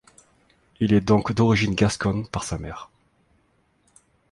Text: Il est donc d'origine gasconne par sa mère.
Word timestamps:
Il 0.79 0.93
est 0.93 0.99
donc 0.99 1.31
d'origine 1.31 1.75
gasconne 1.75 2.27
par 2.27 2.43
sa 2.43 2.57
mère. 2.57 2.89